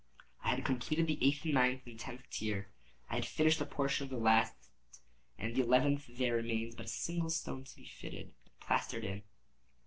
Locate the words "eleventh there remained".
5.61-6.75